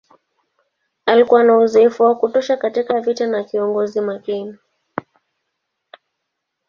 [1.05, 4.55] Alikuwa na uzoefu wa kutosha katika vita na kiongozi makini.